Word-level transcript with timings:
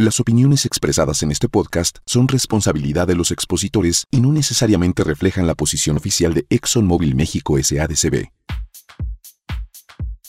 Las 0.00 0.20
opiniones 0.20 0.64
expresadas 0.64 1.24
en 1.24 1.32
este 1.32 1.48
podcast 1.48 1.98
son 2.06 2.28
responsabilidad 2.28 3.08
de 3.08 3.16
los 3.16 3.32
expositores 3.32 4.06
y 4.12 4.20
no 4.20 4.30
necesariamente 4.32 5.02
reflejan 5.02 5.48
la 5.48 5.56
posición 5.56 5.96
oficial 5.96 6.34
de 6.34 6.46
ExxonMobil 6.50 7.16
México 7.16 7.56
SADCB. 7.60 8.28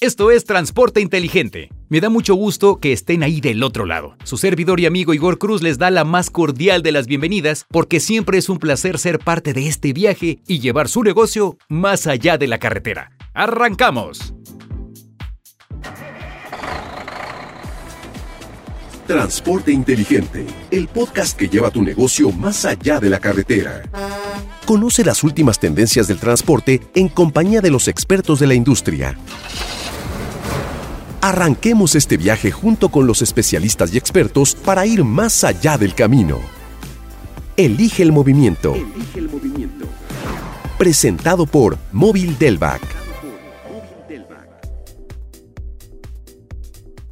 Esto 0.01 0.31
es 0.31 0.45
Transporte 0.45 1.01
Inteligente. 1.01 1.69
Me 1.87 2.01
da 2.01 2.09
mucho 2.09 2.33
gusto 2.33 2.79
que 2.79 2.93
estén 2.93 3.21
ahí 3.21 3.41
del 3.41 3.61
otro 3.61 3.85
lado. 3.85 4.15
Su 4.23 4.37
servidor 4.37 4.79
y 4.79 4.87
amigo 4.87 5.13
Igor 5.13 5.37
Cruz 5.37 5.61
les 5.61 5.77
da 5.77 5.91
la 5.91 6.03
más 6.03 6.31
cordial 6.31 6.81
de 6.81 6.91
las 6.91 7.05
bienvenidas 7.05 7.67
porque 7.69 7.99
siempre 7.99 8.39
es 8.39 8.49
un 8.49 8.57
placer 8.57 8.97
ser 8.97 9.19
parte 9.19 9.53
de 9.53 9.67
este 9.67 9.93
viaje 9.93 10.39
y 10.47 10.61
llevar 10.61 10.89
su 10.89 11.03
negocio 11.03 11.59
más 11.67 12.07
allá 12.07 12.39
de 12.39 12.47
la 12.47 12.57
carretera. 12.57 13.11
¡Arrancamos! 13.35 14.33
Transporte 19.09 19.71
Inteligente, 19.71 20.45
el 20.69 20.87
podcast 20.87 21.35
que 21.35 21.49
lleva 21.49 21.71
tu 21.71 21.81
negocio 21.81 22.31
más 22.31 22.63
allá 22.63 22.99
de 22.99 23.09
la 23.09 23.19
carretera. 23.19 23.81
Conoce 24.65 25.03
las 25.03 25.23
últimas 25.23 25.57
tendencias 25.57 26.07
del 26.07 26.19
transporte 26.19 26.79
en 26.93 27.09
compañía 27.09 27.59
de 27.59 27.71
los 27.71 27.87
expertos 27.87 28.39
de 28.39 28.45
la 28.45 28.53
industria. 28.53 29.17
Arranquemos 31.21 31.95
este 31.95 32.17
viaje 32.17 32.51
junto 32.51 32.89
con 32.89 33.07
los 33.07 33.23
especialistas 33.23 33.91
y 33.95 33.97
expertos 33.97 34.53
para 34.53 34.85
ir 34.85 35.03
más 35.03 35.43
allá 35.43 35.79
del 35.79 35.95
camino. 35.95 36.37
Elige 37.57 38.03
el 38.03 38.11
movimiento. 38.11 38.75
Elige 38.75 39.17
el 39.17 39.27
movimiento. 39.27 39.87
Presentado 40.77 41.47
por 41.47 41.79
Móvil 41.91 42.37
Delvac. 42.37 42.98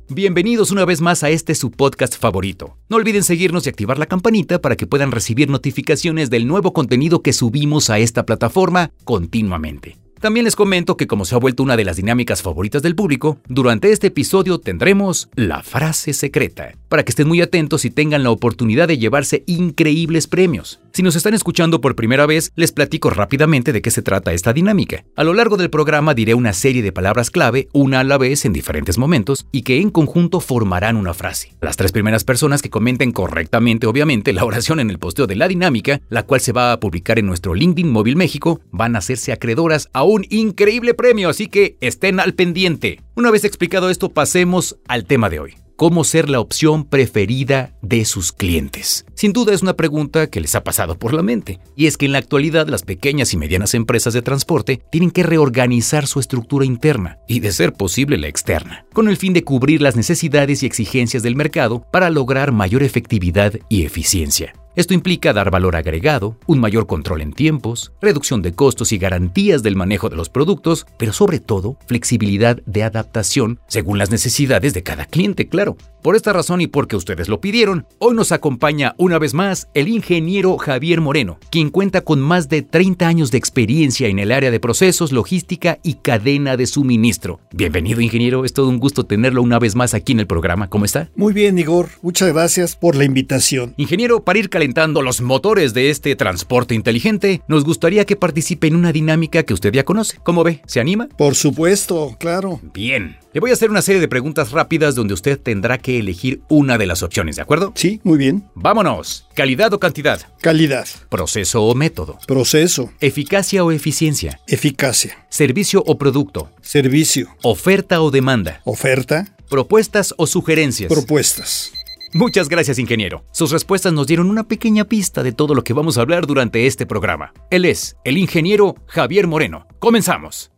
Bienvenidos 0.10 0.72
una 0.72 0.86
vez 0.86 1.02
más 1.02 1.22
a 1.24 1.30
este 1.30 1.54
su 1.54 1.70
podcast 1.70 2.18
favorito. 2.18 2.78
No 2.88 2.96
olviden 2.96 3.24
seguirnos 3.24 3.66
y 3.66 3.70
activar 3.70 4.00
la 4.00 4.06
campanita 4.06 4.62
para 4.62 4.78
que 4.78 4.88
puedan 4.88 5.12
recibir 5.12 5.50
notificaciones 5.50 6.30
del 6.30 6.48
nuevo 6.48 6.72
contenido 6.72 7.22
que 7.22 7.34
subimos 7.34 7.90
a 7.90 8.00
esta 8.00 8.26
plataforma 8.26 8.92
continuamente. 9.04 9.98
También 10.22 10.46
les 10.46 10.56
comento 10.56 10.96
que 10.96 11.08
como 11.08 11.26
se 11.26 11.36
ha 11.36 11.40
vuelto 11.40 11.62
una 11.62 11.76
de 11.76 11.84
las 11.84 11.98
dinámicas 11.98 12.42
favoritas 12.42 12.82
del 12.82 12.96
público, 12.96 13.38
durante 13.50 13.92
este 13.92 14.08
episodio 14.08 14.60
tendremos 14.60 15.28
la 15.36 15.62
frase 15.62 16.14
secreta, 16.14 16.74
para 16.88 17.04
que 17.04 17.10
estén 17.12 17.28
muy 17.28 17.42
atentos 17.42 17.84
y 17.84 17.92
tengan 17.92 18.24
la 18.24 18.32
oportunidad 18.32 18.88
de 18.88 18.98
llevarse 18.98 19.44
increíbles 19.46 20.26
premios. 20.26 20.80
Si 20.94 21.04
nos 21.04 21.16
están 21.16 21.34
escuchando 21.34 21.80
por 21.80 21.96
primera 21.96 22.26
vez, 22.26 22.52
les 22.56 22.72
platico 22.72 23.10
rápidamente 23.10 23.72
de 23.72 23.82
qué 23.82 23.92
se 23.92 24.02
trata 24.02 24.34
esta 24.34 24.54
dinámica. 24.54 25.06
A 25.16 25.24
lo 25.24 25.34
largo 25.34 25.58
del 25.58 25.70
programa 25.70 26.14
diré 26.14 26.34
una 26.34 26.54
serie 26.54 26.82
de 26.82 26.92
palabras 26.92 27.30
clave, 27.30 27.68
una 27.74 28.00
a 28.00 28.04
la 28.04 28.18
vez 28.18 28.46
en 28.46 28.54
diferentes 28.54 28.98
momentos, 28.98 29.46
y 29.52 29.62
que 29.62 29.80
en 29.80 29.92
conjunto 29.92 30.40
formarán 30.40 30.98
una 30.98 31.14
frase. 31.14 31.56
Las 31.62 31.78
tres 31.78 31.92
primeras 31.92 32.24
personas 32.24 32.62
que 32.62 32.70
comenten 32.70 33.12
correctamente, 33.12 33.88
obviamente, 33.88 34.34
la 34.34 34.46
oración 34.46 34.80
en 34.80 34.90
el 34.90 35.00
posteo 35.00 35.28
de 35.28 35.36
la 35.36 35.48
dinámica, 35.48 36.02
la 36.10 36.24
cual 36.24 36.42
se 36.42 36.52
va 36.54 36.72
a 36.72 36.80
publicar 36.80 37.20
en 37.20 37.28
nuestro 37.28 37.54
LinkedIn 37.54 37.92
Móvil 37.92 38.16
México, 38.16 38.60
van 38.72 38.96
a 38.96 39.00
hacerse 39.00 39.32
acreedoras 39.32 39.90
a 39.94 40.04
un 40.04 40.26
increíble 40.30 40.94
premio, 40.94 41.30
así 41.30 41.48
que 41.48 41.78
estén 41.82 42.20
al 42.20 42.34
pendiente. 42.34 43.02
Una 43.16 43.32
vez 43.32 43.44
explicado 43.44 43.90
esto, 43.90 44.10
pasemos 44.10 44.78
al 44.88 45.06
tema 45.06 45.30
de 45.30 45.40
hoy 45.40 45.67
cómo 45.78 46.04
ser 46.04 46.30
la 46.30 46.42
opción 46.42 46.84
preferida 46.84 47.72
de 47.82 48.04
sus 48.04 48.34
clientes. 48.34 49.06
Sin 49.14 49.32
duda 49.32 49.54
es 49.54 49.62
una 49.62 49.76
pregunta 49.76 50.28
que 50.28 50.42
les 50.42 50.56
ha 50.56 50.64
pasado 50.64 50.98
por 50.98 51.14
la 51.14 51.22
mente, 51.22 51.60
y 51.76 51.86
es 51.86 51.98
que 51.98 52.08
en 52.08 52.12
la 52.12 52.18
actualidad 52.18 52.68
las 52.68 52.82
pequeñas 52.82 53.34
y 53.34 53.38
medianas 53.38 53.76
empresas 53.76 54.14
de 54.14 54.24
transporte 54.24 54.82
tienen 54.92 55.12
que 55.12 55.24
reorganizar 55.24 56.08
su 56.08 56.20
estructura 56.20 56.66
interna 56.66 57.20
y, 57.28 57.40
de 57.40 57.52
ser 57.52 57.74
posible, 57.74 58.18
la 58.18 58.28
externa, 58.28 58.86
con 58.92 59.08
el 59.08 59.18
fin 59.18 59.34
de 59.34 59.44
cubrir 59.44 59.82
las 59.82 59.96
necesidades 59.96 60.64
y 60.64 60.66
exigencias 60.66 61.22
del 61.22 61.36
mercado 61.36 61.86
para 61.92 62.10
lograr 62.10 62.52
mayor 62.52 62.82
efectividad 62.82 63.54
y 63.70 63.86
eficiencia. 63.86 64.54
Esto 64.78 64.94
implica 64.94 65.34
dar 65.34 65.50
valor 65.50 65.76
agregado, 65.76 66.38
un 66.46 66.60
mayor 66.60 66.86
control 66.86 67.24
en 67.24 67.34
tiempos, 67.34 67.94
reducción 68.00 68.44
de 68.44 68.54
costos 68.54 68.92
y 68.92 69.00
garantías 69.00 69.64
del 69.64 69.76
manejo 69.76 70.08
de 70.08 70.16
los 70.16 70.30
productos, 70.30 70.86
pero 71.00 71.14
sobre 71.14 71.40
todo 71.40 71.78
flexibilidad 71.88 72.62
de 72.68 72.84
adaptación 72.84 73.60
según 73.68 73.98
las 73.98 74.12
necesidades 74.12 74.76
de 74.76 74.84
cada 74.84 75.08
cliente, 75.08 75.48
claro. 75.48 75.78
Por 76.04 76.16
esta 76.16 76.32
razón 76.32 76.62
y 76.62 76.68
porque 76.68 76.96
ustedes 76.96 77.28
lo 77.28 77.42
pidieron, 77.42 77.88
hoy 77.98 78.16
nos 78.16 78.32
acompaña 78.32 78.94
una 79.00 79.18
vez 79.18 79.34
más 79.34 79.68
el 79.74 79.88
ingeniero 79.88 80.56
Javier 80.58 81.02
Moreno, 81.02 81.40
quien 81.50 81.72
cuenta 81.72 82.02
con 82.02 82.22
más 82.22 82.48
de 82.48 82.62
30 82.62 83.08
años 83.08 83.32
de 83.32 83.40
experiencia 83.40 84.08
en 84.08 84.20
el 84.20 84.32
área 84.32 84.52
de 84.52 84.60
procesos, 84.60 85.12
logística 85.12 85.80
y 85.82 85.96
cadena 85.96 86.56
de 86.56 86.68
suministro. 86.68 87.40
Bienvenido 87.52 88.00
ingeniero, 88.00 88.46
es 88.46 88.54
todo 88.54 88.70
un 88.70 88.78
gusto 88.78 89.06
tenerlo 89.06 89.42
una 89.42 89.58
vez 89.58 89.76
más 89.76 89.96
aquí 89.96 90.12
en 90.12 90.20
el 90.20 90.28
programa. 90.28 90.70
¿Cómo 90.70 90.86
está? 90.86 91.10
Muy 91.16 91.34
bien, 91.34 91.58
Igor. 91.58 91.90
Muchas 92.04 92.32
gracias 92.32 92.76
por 92.76 92.96
la 92.96 93.04
invitación. 93.04 93.74
Ingeniero, 93.76 94.24
para 94.24 94.38
ir 94.38 94.50
calentando 94.50 94.67
los 95.02 95.22
motores 95.22 95.74
de 95.74 95.90
este 95.90 96.16
transporte 96.16 96.76
inteligente, 96.76 97.42
nos 97.48 97.64
gustaría 97.64 98.06
que 98.06 98.16
participe 98.16 98.68
en 98.68 98.76
una 98.76 98.92
dinámica 98.92 99.44
que 99.44 99.54
usted 99.54 99.74
ya 99.74 99.84
conoce. 99.84 100.20
¿Cómo 100.24 100.44
ve? 100.44 100.62
¿Se 100.66 100.80
anima? 100.80 101.08
Por 101.18 101.36
supuesto, 101.36 102.16
claro. 102.20 102.60
Bien. 102.74 103.18
Le 103.34 103.40
voy 103.40 103.52
a 103.52 103.54
hacer 103.54 103.70
una 103.70 103.82
serie 103.82 104.02
de 104.02 104.08
preguntas 104.08 104.52
rápidas 104.52 104.96
donde 104.96 105.14
usted 105.14 105.40
tendrá 105.40 105.78
que 105.78 106.00
elegir 106.00 106.42
una 106.50 106.78
de 106.78 106.86
las 106.86 107.04
opciones, 107.04 107.36
¿de 107.36 107.42
acuerdo? 107.42 107.72
Sí, 107.76 108.02
muy 108.04 108.18
bien. 108.18 108.44
Vámonos. 108.56 109.28
¿Calidad 109.36 109.74
o 109.74 109.80
cantidad? 109.80 110.22
Calidad. 110.42 110.88
¿Proceso 111.10 111.64
o 111.64 111.76
método? 111.76 112.18
Proceso. 112.28 112.92
¿Eficacia 113.00 113.64
o 113.64 113.72
eficiencia? 113.72 114.40
Eficacia. 114.48 115.26
¿Servicio 115.30 115.84
o 115.86 115.98
producto? 115.98 116.50
Servicio. 116.62 117.30
¿Oferta 117.42 118.02
o 118.02 118.12
demanda? 118.12 118.62
Oferta. 118.64 119.36
¿Propuestas 119.50 120.14
o 120.18 120.28
sugerencias? 120.28 120.92
Propuestas. 120.92 121.72
Muchas 122.14 122.48
gracias, 122.50 122.80
ingeniero. 122.80 123.24
Sus 123.32 123.52
respuestas 123.52 123.94
nos 123.94 124.08
dieron 124.08 124.30
una 124.30 124.48
pequeña 124.48 124.86
pista 124.86 125.24
de 125.24 125.34
todo 125.34 125.54
lo 125.54 125.64
que 125.64 125.74
vamos 125.74 125.98
a 125.98 126.02
hablar 126.02 126.26
durante 126.26 126.66
este 126.66 126.86
programa. 126.86 127.34
Él 127.50 127.66
es 127.66 127.98
el 128.04 128.18
ingeniero 128.18 128.76
Javier 128.88 129.28
Moreno. 129.28 129.68
Comenzamos. 129.80 130.52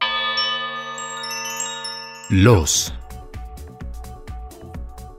Los. 2.30 2.94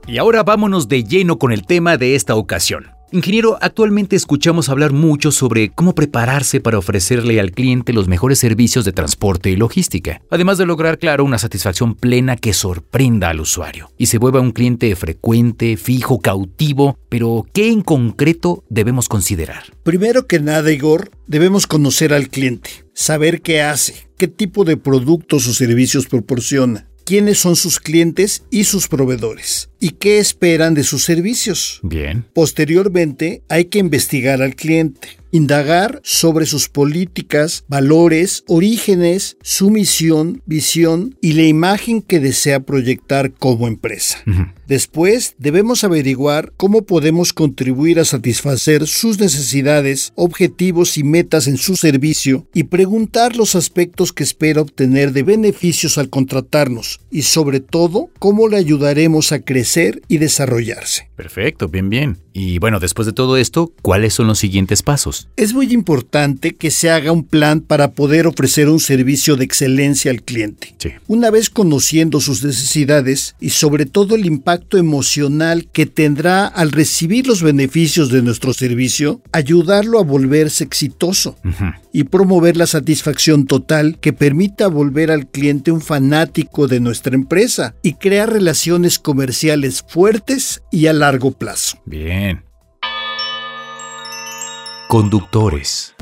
Y 0.07 0.17
ahora 0.17 0.43
vámonos 0.43 0.87
de 0.87 1.03
lleno 1.03 1.37
con 1.37 1.51
el 1.51 1.65
tema 1.65 1.97
de 1.97 2.15
esta 2.15 2.35
ocasión. 2.35 2.91
Ingeniero, 3.13 3.57
actualmente 3.59 4.15
escuchamos 4.15 4.69
hablar 4.69 4.93
mucho 4.93 5.33
sobre 5.33 5.69
cómo 5.69 5.93
prepararse 5.93 6.61
para 6.61 6.77
ofrecerle 6.77 7.41
al 7.41 7.51
cliente 7.51 7.91
los 7.91 8.07
mejores 8.07 8.39
servicios 8.39 8.85
de 8.85 8.93
transporte 8.93 9.49
y 9.49 9.57
logística, 9.57 10.21
además 10.29 10.57
de 10.57 10.65
lograr, 10.65 10.97
claro, 10.97 11.25
una 11.25 11.37
satisfacción 11.37 11.93
plena 11.93 12.37
que 12.37 12.53
sorprenda 12.53 13.27
al 13.27 13.41
usuario 13.41 13.91
y 13.97 14.05
se 14.05 14.17
vuelva 14.17 14.39
un 14.39 14.53
cliente 14.53 14.95
frecuente, 14.95 15.75
fijo, 15.75 16.21
cautivo, 16.21 16.97
pero 17.09 17.45
¿qué 17.51 17.67
en 17.67 17.81
concreto 17.81 18.63
debemos 18.69 19.09
considerar? 19.09 19.63
Primero 19.83 20.25
que 20.25 20.39
nada, 20.39 20.71
Igor, 20.71 21.11
debemos 21.27 21.67
conocer 21.67 22.13
al 22.13 22.29
cliente, 22.29 22.85
saber 22.93 23.41
qué 23.41 23.61
hace, 23.61 24.07
qué 24.17 24.29
tipo 24.29 24.63
de 24.63 24.77
productos 24.77 25.49
o 25.49 25.53
servicios 25.53 26.07
proporciona 26.07 26.87
quiénes 27.03 27.39
son 27.39 27.57
sus 27.57 27.81
clientes 27.81 28.43
y 28.49 28.63
sus 28.63 28.87
proveedores 28.87 29.70
y 29.81 29.89
qué 29.89 30.19
esperan 30.19 30.75
de 30.75 30.83
sus 30.83 31.03
servicios. 31.03 31.81
Bien. 31.81 32.23
Posteriormente, 32.33 33.41
hay 33.49 33.65
que 33.65 33.79
investigar 33.79 34.41
al 34.41 34.55
cliente, 34.55 35.17
indagar 35.31 35.99
sobre 36.03 36.45
sus 36.45 36.69
políticas, 36.69 37.65
valores, 37.67 38.43
orígenes, 38.47 39.37
su 39.41 39.71
misión, 39.71 40.43
visión 40.45 41.17
y 41.19 41.33
la 41.33 41.43
imagen 41.43 42.01
que 42.01 42.19
desea 42.19 42.59
proyectar 42.59 43.33
como 43.33 43.67
empresa. 43.67 44.19
Después, 44.67 45.35
debemos 45.37 45.83
averiguar 45.83 46.53
cómo 46.57 46.83
podemos 46.83 47.33
contribuir 47.33 47.99
a 47.99 48.05
satisfacer 48.05 48.87
sus 48.87 49.19
necesidades, 49.19 50.13
objetivos 50.15 50.97
y 50.97 51.03
metas 51.03 51.47
en 51.47 51.57
su 51.57 51.75
servicio 51.75 52.45
y 52.53 52.63
preguntar 52.63 53.35
los 53.35 53.55
aspectos 53.55 54.13
que 54.13 54.23
espera 54.23 54.61
obtener 54.61 55.11
de 55.11 55.23
beneficios 55.23 55.97
al 55.97 56.09
contratarnos 56.09 56.99
y 57.09 57.23
sobre 57.23 57.61
todo 57.61 58.09
cómo 58.19 58.47
le 58.47 58.57
ayudaremos 58.57 59.31
a 59.31 59.39
crecer 59.39 59.70
y 60.07 60.17
desarrollarse. 60.17 61.11
Perfecto, 61.15 61.69
bien, 61.69 61.89
bien. 61.89 62.17
Y 62.33 62.59
bueno, 62.59 62.79
después 62.79 63.05
de 63.05 63.13
todo 63.13 63.37
esto, 63.37 63.73
¿cuáles 63.81 64.13
son 64.13 64.27
los 64.27 64.39
siguientes 64.39 64.83
pasos? 64.83 65.27
Es 65.35 65.53
muy 65.53 65.71
importante 65.73 66.55
que 66.55 66.71
se 66.71 66.89
haga 66.89 67.11
un 67.11 67.23
plan 67.23 67.61
para 67.61 67.91
poder 67.91 68.27
ofrecer 68.27 68.69
un 68.69 68.79
servicio 68.79 69.35
de 69.35 69.45
excelencia 69.45 70.11
al 70.11 70.23
cliente. 70.23 70.75
Sí. 70.77 70.91
Una 71.07 71.29
vez 71.29 71.49
conociendo 71.49 72.21
sus 72.21 72.43
necesidades 72.43 73.35
y 73.39 73.49
sobre 73.49 73.85
todo 73.85 74.15
el 74.15 74.25
impacto 74.25 74.77
emocional 74.77 75.67
que 75.71 75.85
tendrá 75.85 76.47
al 76.47 76.71
recibir 76.71 77.27
los 77.27 77.43
beneficios 77.43 78.09
de 78.09 78.21
nuestro 78.21 78.53
servicio, 78.53 79.21
ayudarlo 79.31 79.99
a 79.99 80.03
volverse 80.03 80.63
exitoso 80.63 81.37
y 81.91 82.05
promover 82.05 82.57
la 82.57 82.67
satisfacción 82.67 83.45
total 83.45 83.97
que 83.99 84.13
permita 84.13 84.67
volver 84.67 85.11
al 85.11 85.27
cliente 85.27 85.71
un 85.71 85.81
fanático 85.81 86.67
de 86.67 86.79
nuestra 86.79 87.15
empresa 87.15 87.75
y 87.81 87.93
crear 87.93 88.31
relaciones 88.31 88.99
comerciales 88.99 89.83
fuertes 89.87 90.61
y 90.71 90.87
a 90.87 90.93
largo 90.93 91.31
plazo. 91.31 91.77
Bien. 91.85 92.20
Conductores. 94.91 95.95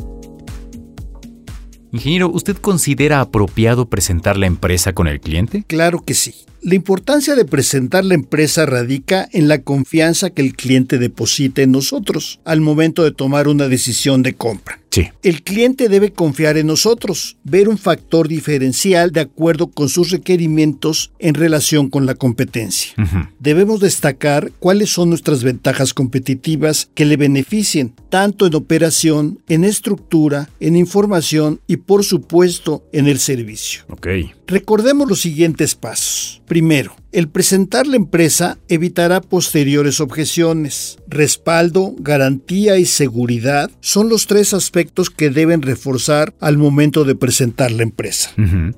Ingeniero, 1.91 2.27
¿usted 2.27 2.57
considera 2.57 3.21
apropiado 3.21 3.87
presentar 3.87 4.35
la 4.35 4.47
empresa 4.47 4.93
con 4.93 5.07
el 5.07 5.19
cliente? 5.19 5.63
Claro 5.67 6.03
que 6.03 6.15
sí. 6.15 6.33
La 6.63 6.73
importancia 6.73 7.35
de 7.35 7.45
presentar 7.45 8.03
la 8.03 8.15
empresa 8.15 8.65
radica 8.65 9.29
en 9.31 9.47
la 9.47 9.61
confianza 9.61 10.31
que 10.31 10.41
el 10.41 10.55
cliente 10.55 10.97
deposita 10.97 11.61
en 11.61 11.71
nosotros 11.71 12.41
al 12.45 12.61
momento 12.61 13.03
de 13.03 13.11
tomar 13.11 13.47
una 13.47 13.67
decisión 13.67 14.23
de 14.23 14.33
compra. 14.33 14.78
Sí. 14.91 15.09
El 15.23 15.43
cliente 15.43 15.89
debe 15.89 16.11
confiar 16.11 16.57
en 16.57 16.67
nosotros, 16.67 17.37
ver 17.43 17.69
un 17.69 17.77
factor 17.77 18.27
diferencial 18.27 19.11
de 19.11 19.21
acuerdo 19.21 19.67
con 19.67 19.89
sus 19.89 20.09
requerimientos 20.09 21.11
en 21.19 21.35
relación 21.35 21.89
con 21.89 22.05
la 22.05 22.15
competencia. 22.15 22.93
Debemos 23.39 23.79
destacar 23.79 24.51
cuáles 24.59 24.89
son 24.89 25.09
nuestras 25.09 25.43
ventajas 25.43 25.93
competitivas 25.93 26.89
que 26.95 27.05
le 27.05 27.17
beneficien, 27.17 27.93
tanto 28.09 28.47
en 28.47 28.55
operación, 28.55 29.39
en 29.47 29.63
estructura, 29.63 30.49
en 30.59 30.75
información 30.75 31.59
y 31.67 31.77
por 31.77 32.03
supuesto 32.03 32.83
en 32.91 33.07
el 33.07 33.19
servicio. 33.19 33.83
Ok. 33.89 34.07
Recordemos 34.47 35.07
los 35.07 35.21
siguientes 35.21 35.75
pasos. 35.75 36.41
Primero, 36.47 36.95
el 37.11 37.27
presentar 37.27 37.87
la 37.87 37.95
empresa 37.95 38.59
evitará 38.67 39.21
posteriores 39.21 39.99
objeciones. 39.99 40.97
Respaldo, 41.07 41.95
garantía 41.99 42.77
y 42.77 42.85
seguridad 42.85 43.71
son 43.81 44.09
los 44.09 44.27
tres 44.27 44.53
aspectos 44.53 45.09
que 45.09 45.29
deben 45.29 45.61
reforzar 45.61 46.35
al 46.39 46.57
momento 46.57 47.05
de 47.05 47.15
presentar 47.15 47.71
la 47.71 47.83
empresa. 47.83 48.31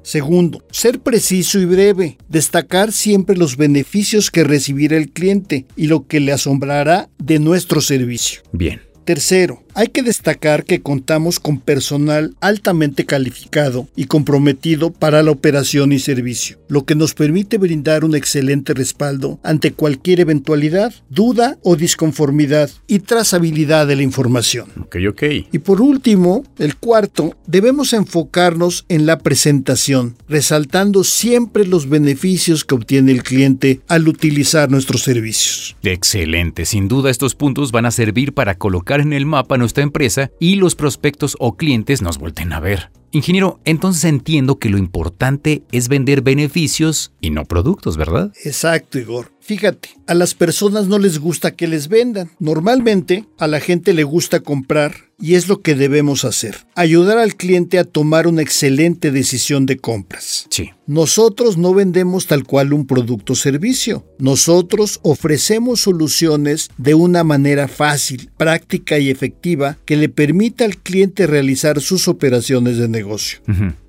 Segundo, 0.04 0.64
ser 0.72 1.00
preciso 1.00 1.60
y 1.60 1.66
breve. 1.66 2.18
Destacar 2.30 2.92
siempre 2.92 3.36
los 3.36 3.58
beneficios 3.58 4.32
que 4.32 4.44
recibirá 4.44 4.98
el 4.98 5.10
cliente 5.10 5.66
y 5.76 5.88
lo 5.88 6.08
que 6.08 6.20
le 6.20 6.32
asombrará 6.32 7.10
de 7.18 7.40
nuestro 7.40 7.82
servicio. 7.82 8.42
Bien. 8.52 8.82
Tercero, 9.04 9.64
hay 9.76 9.88
que 9.88 10.04
destacar 10.04 10.66
que 10.66 10.82
contamos 10.82 11.40
con 11.40 11.60
personal 11.60 12.36
altamente 12.42 13.06
calificado 13.06 13.88
y 13.96 14.06
comprometido 14.06 14.92
para 14.92 15.24
la 15.24 15.32
operación 15.32 15.92
y 15.92 16.00
servicio, 16.00 16.60
lo 16.68 16.86
que 16.86 16.96
nos 16.96 17.14
permite 17.14 17.58
brindar 17.58 18.04
un 18.04 18.16
excelente 18.16 18.74
respaldo 18.74 19.40
ante 19.44 19.74
cualquier 19.74 20.20
eventualidad, 20.20 20.94
duda 21.10 21.58
o 21.64 21.76
disconformidad 21.76 22.70
y 22.88 23.00
trazabilidad 23.00 23.88
de 23.88 23.96
la 23.96 24.04
información. 24.04 24.70
Ok, 24.80 24.98
ok. 25.10 25.24
Y 25.52 25.60
por 25.60 25.82
último, 25.82 26.44
el 26.58 26.76
cuarto, 26.76 27.36
debemos 27.48 27.94
enfocarnos 27.94 28.86
en 28.90 29.06
la 29.06 29.20
presentación, 29.20 30.16
resaltando 30.28 31.04
siempre 31.04 31.66
los 31.66 31.90
beneficios 31.90 32.66
que 32.66 32.76
obtiene 32.76 33.12
el 33.12 33.24
cliente 33.24 33.82
al 33.88 34.08
utilizar 34.08 34.70
nuestros 34.70 35.04
servicios. 35.04 35.76
Excelente. 35.84 36.66
Sin 36.66 36.88
duda 36.88 37.10
estos 37.10 37.36
puntos 37.36 37.72
van 37.72 37.86
a 37.86 37.92
servir 37.92 38.34
para 38.34 38.56
colocar 38.56 39.02
en 39.02 39.14
el 39.14 39.26
mapa 39.26 39.58
nuestra 39.62 39.84
empresa 39.84 40.32
y 40.40 40.56
los 40.56 40.76
prospectos 40.76 41.38
o 41.40 41.56
clientes 41.56 42.02
nos 42.02 42.18
vuelten 42.18 42.52
a 42.52 42.60
ver. 42.60 42.92
Ingeniero, 43.12 43.60
entonces 43.66 44.06
entiendo 44.06 44.58
que 44.58 44.70
lo 44.70 44.78
importante 44.78 45.64
es 45.74 45.90
vender 45.90 46.22
beneficios 46.22 47.12
y 47.20 47.30
no 47.30 47.44
productos, 47.44 47.98
¿verdad? 47.98 48.32
Exacto, 48.46 49.00
Igor. 49.00 49.32
Fíjate, 49.42 49.90
a 50.08 50.14
las 50.14 50.36
personas 50.36 50.88
no 50.88 51.00
les 51.00 51.20
gusta 51.20 51.56
que 51.56 51.68
les 51.68 51.88
vendan. 51.88 52.32
Normalmente 52.40 53.26
a 53.40 53.48
la 53.48 53.60
gente 53.60 53.94
le 53.94 54.04
gusta 54.04 54.40
comprar 54.42 54.94
y 55.20 55.36
es 55.36 55.48
lo 55.48 55.62
que 55.62 55.76
debemos 55.76 56.26
hacer. 56.26 56.58
Ayudar 56.76 57.18
al 57.18 57.36
cliente 57.36 57.80
a 57.80 57.84
tomar 57.84 58.28
una 58.28 58.42
excelente 58.44 59.12
decisión 59.12 59.66
de 59.66 59.78
compras. 59.78 60.48
Sí. 60.50 60.70
Nosotros 60.86 61.58
no 61.58 61.74
vendemos 61.74 62.28
tal 62.28 62.44
cual 62.44 62.72
un 62.72 62.86
producto 62.86 63.34
o 63.34 63.36
servicio. 63.36 64.06
Nosotros 64.20 65.00
ofrecemos 65.04 65.82
soluciones 65.82 66.70
de 66.78 66.94
una 66.94 67.24
manera 67.24 67.68
fácil, 67.68 68.30
práctica 68.38 69.00
y 69.00 69.10
efectiva 69.10 69.78
que 69.86 69.98
le 69.98 70.10
permita 70.10 70.66
al 70.66 70.78
cliente 70.78 71.28
realizar 71.28 71.82
sus 71.82 72.08
operaciones 72.08 72.78
de 72.78 72.88
negocio 72.88 73.01
negocio. 73.02 73.40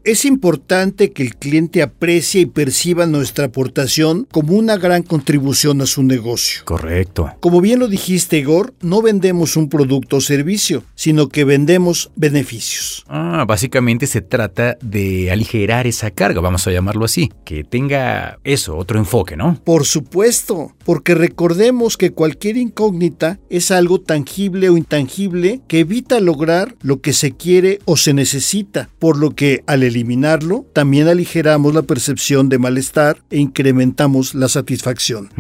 Es 0.05 0.25
importante 0.25 1.13
que 1.13 1.23
el 1.23 1.37
cliente 1.37 1.81
aprecie 1.81 2.41
y 2.41 2.47
perciba 2.47 3.07
nuestra 3.07 3.45
aportación 3.47 4.27
como 4.33 4.55
una 4.55 4.77
gran 4.77 5.05
contribución 5.05 5.81
a 5.81 5.87
su 5.87 6.03
negocio. 6.03 6.63
Correcto. 6.65 7.31
Como 7.39 7.61
bien 7.61 7.79
lo 7.79 7.87
dijiste, 7.87 8.39
Igor, 8.39 8.75
no 8.81 9.01
vendemos 9.01 9.57
un 9.57 9.69
producto 9.69 10.17
o 10.17 10.21
servicio, 10.21 10.83
sino 10.97 11.29
que 11.29 11.45
vendemos 11.45 12.11
beneficios. 12.17 13.05
Ah, 13.07 13.45
básicamente 13.47 14.09
se 14.09 14.23
trata 14.23 14.77
de 14.83 15.31
aligerar 15.31 15.87
esa 15.87 16.11
carga, 16.11 16.41
vamos 16.41 16.67
a 16.67 16.73
llamarlo 16.73 17.05
así, 17.05 17.31
que 17.45 17.63
tenga 17.63 18.41
eso, 18.43 18.77
otro 18.77 18.99
enfoque, 18.99 19.37
¿no? 19.37 19.61
Por 19.63 19.85
supuesto, 19.87 20.73
porque 20.85 21.15
recordemos 21.15 21.97
que 21.97 22.11
cualquier 22.11 22.57
incógnita 22.57 23.39
es 23.51 23.71
algo 23.71 24.01
tangible 24.01 24.69
o 24.69 24.77
intangible 24.77 25.61
que 25.69 25.81
evita 25.81 26.19
lograr 26.19 26.75
lo 26.83 27.01
que 27.01 27.13
se 27.13 27.31
quiere 27.31 27.79
o 27.85 27.97
se 27.97 28.15
necesita, 28.15 28.89
por 28.99 29.17
lo 29.17 29.31
que 29.31 29.63
al 29.69 29.92
eliminarlo, 29.93 30.67
también 30.73 31.09
aligeramos 31.09 31.75
la 31.75 31.83
percepción 31.83 32.49
de 32.49 32.59
malestar 32.59 33.19
e 33.31 33.39
incrementamos 33.39 34.35
la 34.35 34.49
satisfacción. 34.49 35.31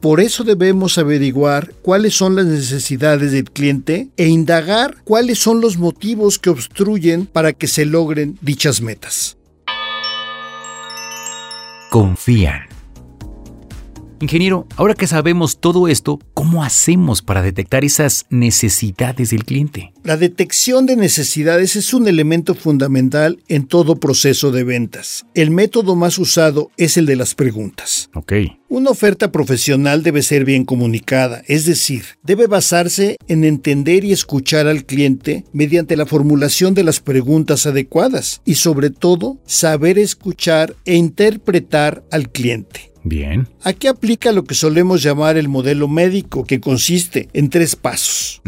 Por 0.00 0.20
eso 0.20 0.44
debemos 0.44 0.98
averiguar 0.98 1.72
cuáles 1.82 2.14
son 2.14 2.36
las 2.36 2.46
necesidades 2.46 3.32
del 3.32 3.50
cliente 3.50 4.08
e 4.16 4.28
indagar 4.28 4.96
cuáles 5.04 5.38
son 5.38 5.60
los 5.60 5.76
motivos 5.76 6.38
que 6.38 6.50
obstruyen 6.50 7.26
para 7.26 7.52
que 7.52 7.66
se 7.66 7.84
logren 7.84 8.38
dichas 8.40 8.80
metas. 8.80 9.36
Confían. 11.90 12.71
Ingeniero, 14.22 14.68
ahora 14.76 14.94
que 14.94 15.08
sabemos 15.08 15.58
todo 15.58 15.88
esto, 15.88 16.20
¿cómo 16.32 16.62
hacemos 16.62 17.22
para 17.22 17.42
detectar 17.42 17.84
esas 17.84 18.24
necesidades 18.30 19.30
del 19.30 19.44
cliente? 19.44 19.92
La 20.04 20.16
detección 20.16 20.86
de 20.86 20.94
necesidades 20.94 21.74
es 21.74 21.92
un 21.92 22.06
elemento 22.06 22.54
fundamental 22.54 23.42
en 23.48 23.66
todo 23.66 23.96
proceso 23.96 24.52
de 24.52 24.62
ventas. 24.62 25.26
El 25.34 25.50
método 25.50 25.96
más 25.96 26.20
usado 26.20 26.70
es 26.76 26.96
el 26.96 27.06
de 27.06 27.16
las 27.16 27.34
preguntas. 27.34 28.10
Ok. 28.14 28.32
Una 28.68 28.90
oferta 28.90 29.32
profesional 29.32 30.04
debe 30.04 30.22
ser 30.22 30.44
bien 30.44 30.64
comunicada, 30.64 31.42
es 31.48 31.66
decir, 31.66 32.04
debe 32.22 32.46
basarse 32.46 33.16
en 33.26 33.42
entender 33.42 34.04
y 34.04 34.12
escuchar 34.12 34.68
al 34.68 34.84
cliente 34.84 35.46
mediante 35.52 35.96
la 35.96 36.06
formulación 36.06 36.74
de 36.74 36.84
las 36.84 37.00
preguntas 37.00 37.66
adecuadas 37.66 38.40
y 38.44 38.54
sobre 38.54 38.90
todo 38.90 39.38
saber 39.46 39.98
escuchar 39.98 40.76
e 40.84 40.94
interpretar 40.94 42.04
al 42.12 42.30
cliente. 42.30 42.91
Bien. 43.04 43.48
Aquí 43.62 43.86
aplica 43.86 44.32
lo 44.32 44.44
que 44.44 44.54
solemos 44.54 45.02
llamar 45.02 45.36
el 45.36 45.48
modelo 45.48 45.88
médico, 45.88 46.44
que 46.44 46.60
consiste 46.60 47.28
en 47.32 47.50
tres 47.50 47.76
pasos. 47.76 48.40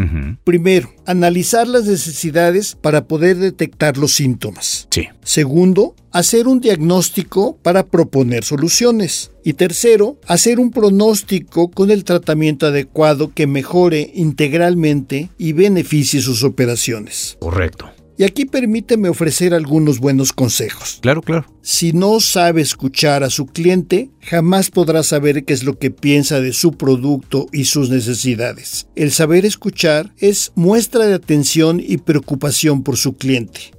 Primero, 0.45 0.91
analizar 1.06 1.67
las 1.67 1.85
necesidades 1.85 2.77
para 2.81 3.05
poder 3.05 3.37
detectar 3.37 3.97
los 3.97 4.15
síntomas. 4.15 4.89
Sí. 4.91 5.09
Segundo, 5.23 5.95
hacer 6.11 6.47
un 6.47 6.61
diagnóstico 6.61 7.56
para 7.62 7.87
proponer 7.87 8.45
soluciones. 8.45 9.33
Y 9.45 9.55
tercero, 9.55 10.19
hacer 10.27 10.59
un 10.59 10.71
pronóstico 10.71 11.71
con 11.71 11.91
el 11.91 12.05
tratamiento 12.05 12.67
adecuado 12.67 13.33
que 13.35 13.47
mejore 13.47 14.11
integralmente 14.15 15.31
y 15.39 15.53
beneficie 15.53 16.20
sus 16.20 16.44
operaciones. 16.44 17.37
Correcto. 17.41 17.94
Y 18.17 18.25
aquí 18.25 18.44
permíteme 18.44 19.09
ofrecer 19.09 19.55
algunos 19.55 19.99
buenos 19.99 20.33
consejos. 20.33 20.99
Claro, 21.03 21.21
claro. 21.21 21.47
Si 21.63 21.93
no 21.93 22.21
sabe 22.21 22.61
escuchar 22.61 23.25
a 23.25 23.31
su 23.31 23.47
cliente, 23.47 24.11
jamás 24.21 24.71
podrá 24.71 25.03
saber 25.03 25.44
qué 25.44 25.53
es 25.53 25.65
lo 25.65 25.79
que 25.79 25.91
piensa 25.91 26.41
de 26.41 26.53
su 26.53 26.73
producto 26.73 27.47
y 27.53 27.65
sus 27.65 27.91
necesidades. 27.91 28.87
El 28.94 29.11
saber 29.11 29.44
escuchar 29.44 30.13
es 30.19 30.53
muestra 30.55 31.06
de 31.06 31.15
atención 31.15 31.81
y 31.85 31.99
preocupación 31.99 32.83
por 32.83 32.97
su 32.97 33.17
cliente. 33.17 33.73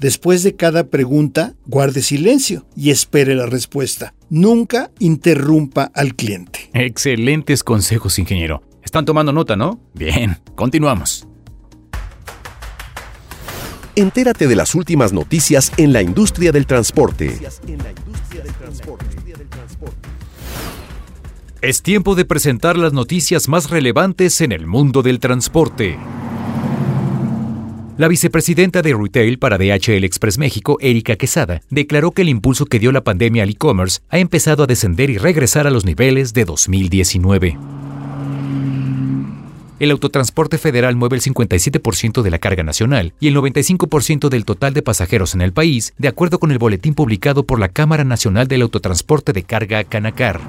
Después 0.00 0.42
de 0.42 0.54
cada 0.54 0.88
pregunta, 0.88 1.54
guarde 1.66 2.02
silencio 2.02 2.66
y 2.76 2.90
espere 2.90 3.34
la 3.34 3.46
respuesta. 3.46 4.14
Nunca 4.30 4.90
interrumpa 4.98 5.90
al 5.94 6.14
cliente. 6.14 6.70
Excelentes 6.74 7.64
consejos, 7.64 8.18
ingeniero. 8.18 8.62
Están 8.82 9.04
tomando 9.04 9.32
nota, 9.32 9.56
¿no? 9.56 9.80
Bien, 9.94 10.38
continuamos. 10.54 11.26
Entérate 13.98 14.46
de 14.46 14.54
las 14.54 14.76
últimas 14.76 15.12
noticias 15.12 15.72
en 15.76 15.92
la 15.92 16.02
industria 16.02 16.52
del 16.52 16.66
transporte. 16.66 17.36
Es 21.60 21.82
tiempo 21.82 22.14
de 22.14 22.24
presentar 22.24 22.78
las 22.78 22.92
noticias 22.92 23.48
más 23.48 23.70
relevantes 23.70 24.40
en 24.40 24.52
el 24.52 24.68
mundo 24.68 25.02
del 25.02 25.18
transporte. 25.18 25.98
La 27.96 28.06
vicepresidenta 28.06 28.82
de 28.82 28.94
Retail 28.94 29.40
para 29.40 29.58
DHL 29.58 30.04
Express 30.04 30.38
México, 30.38 30.78
Erika 30.80 31.16
Quesada, 31.16 31.62
declaró 31.68 32.12
que 32.12 32.22
el 32.22 32.28
impulso 32.28 32.66
que 32.66 32.78
dio 32.78 32.92
la 32.92 33.02
pandemia 33.02 33.42
al 33.42 33.50
e-commerce 33.50 33.98
ha 34.10 34.20
empezado 34.20 34.62
a 34.62 34.68
descender 34.68 35.10
y 35.10 35.18
regresar 35.18 35.66
a 35.66 35.70
los 35.70 35.84
niveles 35.84 36.32
de 36.34 36.44
2019. 36.44 37.58
El 39.78 39.92
autotransporte 39.92 40.58
federal 40.58 40.96
mueve 40.96 41.16
el 41.16 41.22
57% 41.22 42.22
de 42.22 42.30
la 42.30 42.38
carga 42.38 42.64
nacional 42.64 43.12
y 43.20 43.28
el 43.28 43.36
95% 43.36 44.28
del 44.28 44.44
total 44.44 44.74
de 44.74 44.82
pasajeros 44.82 45.34
en 45.34 45.40
el 45.40 45.52
país, 45.52 45.94
de 45.98 46.08
acuerdo 46.08 46.40
con 46.40 46.50
el 46.50 46.58
boletín 46.58 46.94
publicado 46.94 47.44
por 47.44 47.60
la 47.60 47.68
Cámara 47.68 48.02
Nacional 48.02 48.48
del 48.48 48.62
Autotransporte 48.62 49.32
de 49.32 49.44
Carga 49.44 49.84
Canacar. 49.84 50.40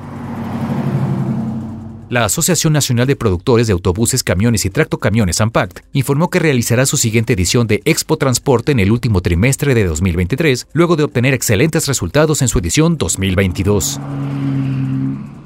La 2.10 2.26
Asociación 2.26 2.74
Nacional 2.74 3.06
de 3.06 3.16
Productores 3.16 3.68
de 3.68 3.74
Autobuses, 3.74 4.24
Camiones 4.24 4.66
y 4.66 4.72
Tractocamiones 4.72 5.42
AMPACT 5.42 5.82
informó 5.94 6.32
que 6.32 6.40
realizará 6.40 6.88
su 6.88 6.98
siguiente 6.98 7.34
edición 7.34 7.68
de 7.68 7.84
Expo 7.86 8.18
Transporte 8.18 8.72
en 8.72 8.80
el 8.80 8.92
último 8.92 9.22
trimestre 9.22 9.76
de 9.76 9.86
2023, 9.86 10.70
luego 10.74 10.96
de 10.96 11.04
obtener 11.04 11.36
excelentes 11.36 11.88
resultados 11.88 12.42
en 12.42 12.48
su 12.48 12.58
edición 12.58 12.98
2022. 12.98 14.00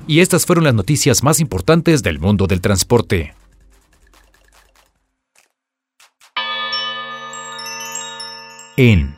Y 0.08 0.22
estas 0.22 0.46
fueron 0.46 0.63
las 0.63 0.74
noticias 0.74 1.22
más 1.22 1.42
importantes 1.42 2.02
del 2.02 2.20
mundo 2.20 2.48
del 2.48 2.62
transporte. 2.62 3.34
En 8.77 9.15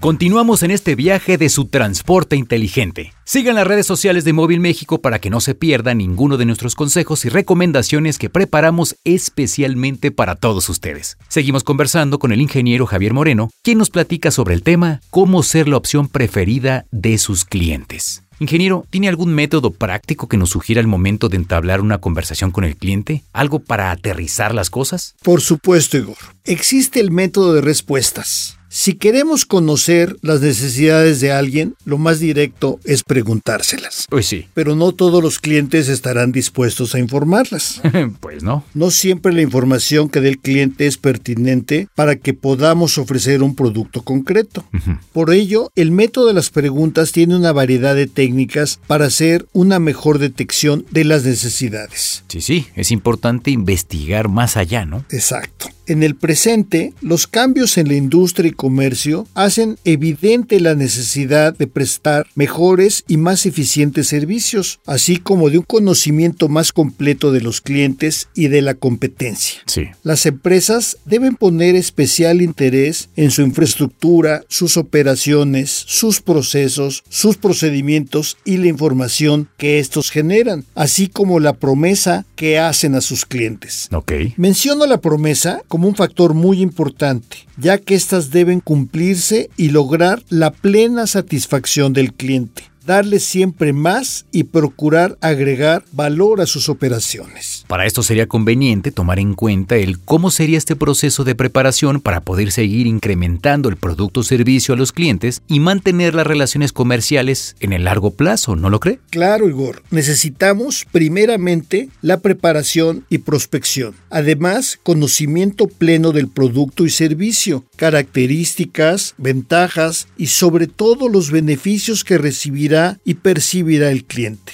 Continuamos 0.00 0.62
en 0.62 0.70
este 0.70 0.96
viaje 0.96 1.36
de 1.36 1.48
su 1.50 1.66
transporte 1.66 2.34
inteligente. 2.34 3.12
Sigan 3.24 3.54
las 3.54 3.66
redes 3.66 3.86
sociales 3.86 4.24
de 4.24 4.32
Móvil 4.32 4.58
México 4.58 5.00
para 5.02 5.18
que 5.18 5.30
no 5.30 5.40
se 5.40 5.54
pierda 5.54 5.94
ninguno 5.94 6.36
de 6.36 6.46
nuestros 6.46 6.74
consejos 6.74 7.24
y 7.26 7.28
recomendaciones 7.28 8.18
que 8.18 8.30
preparamos 8.30 8.96
especialmente 9.04 10.10
para 10.10 10.36
todos 10.36 10.68
ustedes. 10.70 11.18
Seguimos 11.28 11.62
conversando 11.62 12.18
con 12.18 12.32
el 12.32 12.40
ingeniero 12.40 12.86
Javier 12.86 13.12
Moreno, 13.12 13.50
quien 13.62 13.78
nos 13.78 13.90
platica 13.90 14.30
sobre 14.30 14.54
el 14.54 14.62
tema 14.62 15.00
cómo 15.10 15.42
ser 15.42 15.68
la 15.68 15.76
opción 15.76 16.08
preferida 16.08 16.86
de 16.90 17.18
sus 17.18 17.44
clientes. 17.44 18.24
Ingeniero, 18.40 18.86
¿tiene 18.88 19.10
algún 19.10 19.34
método 19.34 19.70
práctico 19.70 20.26
que 20.26 20.38
nos 20.38 20.48
sugiera 20.48 20.80
el 20.80 20.86
momento 20.86 21.28
de 21.28 21.36
entablar 21.36 21.82
una 21.82 21.98
conversación 21.98 22.50
con 22.52 22.64
el 22.64 22.74
cliente? 22.74 23.22
¿Algo 23.34 23.58
para 23.58 23.90
aterrizar 23.90 24.54
las 24.54 24.70
cosas? 24.70 25.14
Por 25.22 25.42
supuesto, 25.42 25.98
Igor. 25.98 26.16
Existe 26.46 27.00
el 27.00 27.10
método 27.10 27.52
de 27.52 27.60
respuestas. 27.60 28.58
Si 28.72 28.94
queremos 28.94 29.46
conocer 29.46 30.16
las 30.22 30.42
necesidades 30.42 31.18
de 31.18 31.32
alguien, 31.32 31.74
lo 31.84 31.98
más 31.98 32.20
directo 32.20 32.78
es 32.84 33.02
preguntárselas. 33.02 34.06
Pues 34.08 34.26
sí. 34.26 34.46
Pero 34.54 34.76
no 34.76 34.92
todos 34.92 35.20
los 35.20 35.40
clientes 35.40 35.88
estarán 35.88 36.30
dispuestos 36.30 36.94
a 36.94 37.00
informarlas. 37.00 37.82
pues 38.20 38.44
no. 38.44 38.62
No 38.74 38.92
siempre 38.92 39.32
la 39.32 39.42
información 39.42 40.08
que 40.08 40.20
dé 40.20 40.28
el 40.28 40.38
cliente 40.38 40.86
es 40.86 40.98
pertinente 40.98 41.88
para 41.96 42.14
que 42.14 42.32
podamos 42.32 42.96
ofrecer 42.96 43.42
un 43.42 43.56
producto 43.56 44.02
concreto. 44.02 44.64
Por 45.12 45.32
ello, 45.32 45.72
el 45.74 45.90
método 45.90 46.28
de 46.28 46.34
las 46.34 46.50
preguntas 46.50 47.10
tiene 47.10 47.34
una 47.34 47.50
variedad 47.50 47.96
de 47.96 48.06
técnicas 48.06 48.78
para 48.86 49.06
hacer 49.06 49.48
una 49.52 49.80
mejor 49.80 50.20
detección 50.20 50.86
de 50.92 51.02
las 51.02 51.24
necesidades. 51.24 52.22
Sí, 52.28 52.40
sí, 52.40 52.68
es 52.76 52.92
importante 52.92 53.50
investigar 53.50 54.28
más 54.28 54.56
allá, 54.56 54.84
¿no? 54.84 55.04
Exacto. 55.10 55.66
En 55.90 56.04
el 56.04 56.14
presente, 56.14 56.94
los 57.00 57.26
cambios 57.26 57.76
en 57.76 57.88
la 57.88 57.94
industria 57.94 58.48
y 58.48 58.52
comercio 58.52 59.26
hacen 59.34 59.76
evidente 59.84 60.60
la 60.60 60.76
necesidad 60.76 61.52
de 61.52 61.66
prestar 61.66 62.28
mejores 62.36 63.02
y 63.08 63.16
más 63.16 63.44
eficientes 63.44 64.06
servicios, 64.06 64.78
así 64.86 65.16
como 65.16 65.50
de 65.50 65.58
un 65.58 65.64
conocimiento 65.64 66.48
más 66.48 66.70
completo 66.70 67.32
de 67.32 67.40
los 67.40 67.60
clientes 67.60 68.28
y 68.36 68.46
de 68.46 68.62
la 68.62 68.74
competencia. 68.74 69.62
Sí. 69.66 69.88
Las 70.04 70.26
empresas 70.26 70.96
deben 71.06 71.34
poner 71.34 71.74
especial 71.74 72.40
interés 72.40 73.08
en 73.16 73.32
su 73.32 73.42
infraestructura, 73.42 74.44
sus 74.46 74.76
operaciones, 74.76 75.70
sus 75.70 76.20
procesos, 76.20 77.02
sus 77.08 77.36
procedimientos 77.36 78.36
y 78.44 78.58
la 78.58 78.68
información 78.68 79.48
que 79.56 79.80
estos 79.80 80.12
generan, 80.12 80.64
así 80.76 81.08
como 81.08 81.40
la 81.40 81.54
promesa 81.54 82.26
que 82.36 82.60
hacen 82.60 82.94
a 82.94 83.00
sus 83.00 83.26
clientes. 83.26 83.88
Ok. 83.90 84.12
Menciono 84.36 84.86
la 84.86 85.00
promesa 85.00 85.62
como 85.66 85.79
un 85.88 85.94
factor 85.94 86.34
muy 86.34 86.60
importante, 86.60 87.46
ya 87.56 87.78
que 87.78 87.94
éstas 87.94 88.30
deben 88.30 88.60
cumplirse 88.60 89.50
y 89.56 89.70
lograr 89.70 90.22
la 90.28 90.50
plena 90.50 91.06
satisfacción 91.06 91.92
del 91.92 92.12
cliente 92.12 92.70
darle 92.90 93.20
siempre 93.20 93.72
más 93.72 94.26
y 94.32 94.42
procurar 94.42 95.16
agregar 95.20 95.84
valor 95.92 96.40
a 96.40 96.46
sus 96.46 96.68
operaciones. 96.68 97.64
Para 97.68 97.86
esto 97.86 98.02
sería 98.02 98.26
conveniente 98.26 98.90
tomar 98.90 99.20
en 99.20 99.34
cuenta 99.34 99.76
el 99.76 100.00
cómo 100.00 100.32
sería 100.32 100.58
este 100.58 100.74
proceso 100.74 101.22
de 101.22 101.36
preparación 101.36 102.00
para 102.00 102.20
poder 102.20 102.50
seguir 102.50 102.88
incrementando 102.88 103.68
el 103.68 103.76
producto 103.76 104.20
o 104.20 104.22
servicio 104.24 104.74
a 104.74 104.76
los 104.76 104.90
clientes 104.90 105.40
y 105.46 105.60
mantener 105.60 106.16
las 106.16 106.26
relaciones 106.26 106.72
comerciales 106.72 107.54
en 107.60 107.72
el 107.72 107.84
largo 107.84 108.10
plazo, 108.10 108.56
¿no 108.56 108.70
lo 108.70 108.80
cree? 108.80 108.98
Claro, 109.10 109.48
Igor. 109.48 109.84
Necesitamos 109.92 110.84
primeramente 110.90 111.90
la 112.02 112.18
preparación 112.18 113.04
y 113.08 113.18
prospección. 113.18 113.94
Además, 114.10 114.80
conocimiento 114.82 115.68
pleno 115.68 116.10
del 116.10 116.26
producto 116.26 116.84
y 116.86 116.90
servicio, 116.90 117.64
características, 117.76 119.14
ventajas 119.16 120.08
y 120.16 120.26
sobre 120.26 120.66
todo 120.66 121.08
los 121.08 121.30
beneficios 121.30 122.02
que 122.02 122.18
recibirá 122.18 122.79
y 123.04 123.14
percibirá 123.14 123.90
el 123.90 124.04
cliente. 124.04 124.52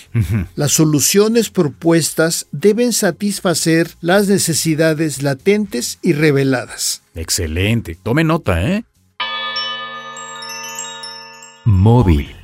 Las 0.54 0.72
soluciones 0.72 1.50
propuestas 1.50 2.46
deben 2.52 2.92
satisfacer 2.92 3.90
las 4.00 4.28
necesidades 4.28 5.22
latentes 5.22 5.98
y 6.02 6.12
reveladas. 6.12 7.02
Excelente. 7.14 7.96
Tome 8.02 8.24
nota, 8.24 8.62
¿eh? 8.62 8.84
Móvil. 11.64 12.36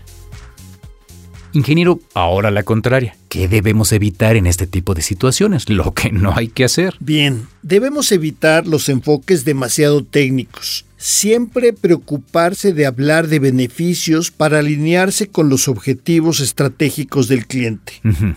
Ingeniero, 1.55 2.01
ahora 2.15 2.51
la 2.51 2.63
contraria. 2.63 3.15
¿Qué 3.29 3.47
debemos 3.47 3.93
evitar 3.93 4.37
en 4.37 4.47
este 4.47 4.67
tipo 4.67 4.95
de 4.95 5.03
situaciones? 5.03 5.69
Lo 5.69 5.93
que 5.93 6.11
no 6.11 6.33
hay 6.35 6.49
que 6.49 6.65
hacer. 6.65 6.97
Bien, 6.99 7.47
debemos 7.63 8.11
evitar 8.11 8.67
los 8.67 8.89
enfoques 8.89 9.45
demasiado 9.45 10.03
técnicos. 10.03 10.87
Siempre 11.05 11.73
preocuparse 11.73 12.73
de 12.73 12.87
hablar 12.87 13.27
de 13.27 13.41
beneficios 13.41 14.31
para 14.31 14.61
alinearse 14.61 15.27
con 15.27 15.49
los 15.49 15.67
objetivos 15.67 16.39
estratégicos 16.39 17.27
del 17.27 17.49
cliente. 17.49 17.95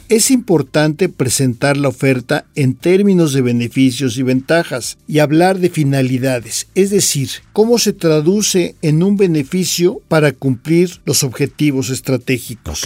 Es 0.09 0.31
importante 0.31 1.07
presentar 1.07 1.77
la 1.77 1.89
oferta 1.89 2.47
en 2.55 2.73
términos 2.73 3.33
de 3.33 3.43
beneficios 3.43 4.17
y 4.17 4.23
ventajas 4.23 4.97
y 5.07 5.19
hablar 5.19 5.59
de 5.59 5.69
finalidades, 5.69 6.67
es 6.73 6.89
decir, 6.89 7.29
cómo 7.53 7.77
se 7.77 7.93
traduce 7.93 8.73
en 8.81 9.03
un 9.03 9.15
beneficio 9.15 10.01
para 10.07 10.31
cumplir 10.31 11.01
los 11.05 11.23
objetivos 11.23 11.91
estratégicos. 11.91 12.81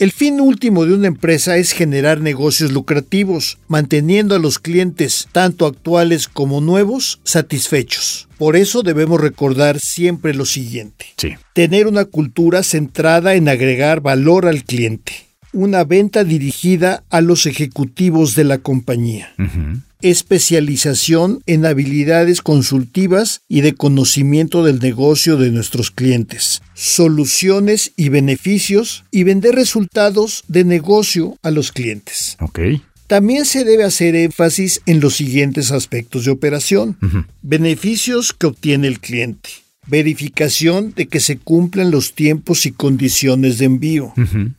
El 0.00 0.10
fin 0.10 0.40
último 0.40 0.84
de 0.86 0.94
una 0.94 1.06
empresa 1.06 1.56
es 1.56 1.70
generar 1.70 2.20
negocios 2.20 2.72
lucrativos, 2.72 3.58
manteniendo 3.68 4.34
a 4.34 4.40
los 4.40 4.58
clientes, 4.58 5.28
tanto 5.30 5.66
actuales 5.66 6.26
como 6.26 6.60
nuevos, 6.60 7.20
satisfechos. 7.22 8.28
Por 8.36 8.56
eso 8.56 8.82
debemos 8.82 9.20
recordar 9.20 9.78
siempre 9.78 10.34
lo 10.34 10.46
siguiente. 10.46 11.06
Sí. 11.16 11.36
Tener 11.52 11.86
una 11.86 12.06
cultura 12.06 12.64
centrada 12.64 13.34
en 13.34 13.48
agregar 13.48 14.00
valor 14.00 14.46
al 14.46 14.64
cliente. 14.64 15.12
Una 15.52 15.84
venta 15.84 16.24
dirigida 16.24 17.04
a 17.10 17.20
los 17.20 17.46
ejecutivos 17.46 18.34
de 18.34 18.42
la 18.42 18.58
compañía. 18.58 19.32
Especialización 20.04 21.42
en 21.46 21.64
habilidades 21.64 22.42
consultivas 22.42 23.40
y 23.48 23.62
de 23.62 23.72
conocimiento 23.72 24.62
del 24.62 24.78
negocio 24.78 25.38
de 25.38 25.50
nuestros 25.50 25.90
clientes. 25.90 26.60
Soluciones 26.74 27.92
y 27.96 28.10
beneficios 28.10 29.04
y 29.10 29.22
vender 29.22 29.54
resultados 29.54 30.44
de 30.46 30.64
negocio 30.64 31.38
a 31.42 31.50
los 31.50 31.72
clientes. 31.72 32.36
Ok. 32.40 32.60
También 33.06 33.46
se 33.46 33.64
debe 33.64 33.84
hacer 33.84 34.14
énfasis 34.14 34.82
en 34.84 35.00
los 35.00 35.16
siguientes 35.16 35.70
aspectos 35.70 36.26
de 36.26 36.32
operación. 36.32 36.98
Beneficios 37.40 38.34
que 38.34 38.48
obtiene 38.48 38.88
el 38.88 39.00
cliente. 39.00 39.48
Verificación 39.86 40.92
de 40.94 41.06
que 41.06 41.20
se 41.20 41.38
cumplan 41.38 41.90
los 41.90 42.12
tiempos 42.12 42.66
y 42.66 42.72
condiciones 42.72 43.56
de 43.56 43.64
envío. 43.64 44.12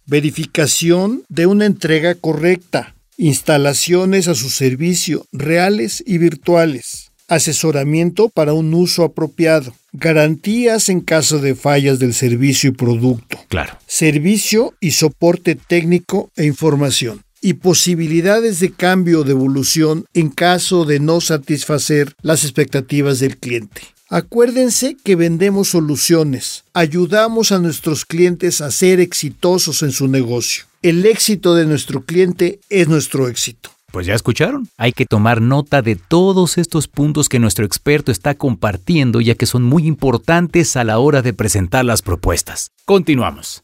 Verificación 0.08 1.22
de 1.30 1.46
una 1.46 1.68
entrega 1.68 2.16
correcta. 2.16 2.95
Instalaciones 3.18 4.28
a 4.28 4.36
su 4.36 4.50
servicio 4.50 5.26
reales 5.32 6.04
y 6.06 6.18
virtuales. 6.18 7.12
Asesoramiento 7.28 8.30
para 8.30 8.54
un 8.54 8.74
uso 8.74 9.04
apropiado. 9.04 9.74
Garantías 9.94 10.90
en 10.90 11.00
caso 11.00 11.40
de 11.40 11.56
fallas 11.56 11.98
del 11.98 12.14
servicio 12.14 12.72
y 12.72 12.74
producto 12.74 13.40
Claro. 13.48 13.78
servicio 13.88 14.74
y 14.82 14.92
soporte 14.92 15.56
técnico 15.56 16.30
e 16.36 16.46
información, 16.46 17.24
y 17.42 17.54
posibilidades 17.54 18.60
de 18.60 18.72
cambio 18.72 19.22
o 19.22 19.24
de 19.24 19.32
evolución 19.32 20.06
en 20.14 20.30
caso 20.30 20.84
de 20.84 21.00
no 21.00 21.22
satisfacer 21.22 22.14
las 22.22 22.44
expectativas 22.44 23.20
del 23.20 23.38
cliente. 23.38 23.82
Acuérdense 24.10 24.98
que 25.04 25.16
vendemos 25.16 25.70
soluciones, 25.70 26.64
ayudamos 26.74 27.52
a 27.52 27.60
nuestros 27.60 28.06
clientes 28.06 28.62
a 28.62 28.70
ser 28.72 29.00
exitosos 29.00 29.82
en 29.82 29.92
su 29.92 30.08
negocio. 30.08 30.66
El 30.86 31.04
éxito 31.08 31.56
de 31.56 31.66
nuestro 31.66 32.06
cliente 32.06 32.60
es 32.70 32.88
nuestro 32.88 33.28
éxito. 33.28 33.72
Pues 33.92 34.06
ya 34.06 34.14
escucharon. 34.14 34.70
Hay 34.78 34.92
que 34.92 35.08
tomar 35.08 35.42
nota 35.42 35.82
de 35.82 35.96
todos 35.96 36.60
estos 36.60 36.88
puntos 36.88 37.28
que 37.28 37.40
nuestro 37.40 37.66
experto 37.66 38.12
está 38.12 38.36
compartiendo 38.36 39.20
ya 39.20 39.34
que 39.34 39.48
son 39.48 39.64
muy 39.64 39.88
importantes 39.88 40.78
a 40.78 40.84
la 40.84 41.00
hora 41.00 41.24
de 41.24 41.34
presentar 41.34 41.86
las 41.86 42.04
propuestas. 42.04 42.70
Continuamos. 42.86 43.64